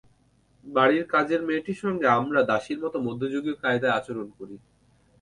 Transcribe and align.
বাড়ির 0.65 1.03
কাজের 1.13 1.41
মেয়েটির 1.47 1.81
সঙ্গে 1.83 2.07
আমরা 2.19 2.39
দাসীর 2.49 2.79
মতো 2.83 2.97
মধ্যযুগীয় 3.07 3.55
কায়দায় 3.63 3.95
আচরণ 3.99 4.27
করি। 4.37 4.55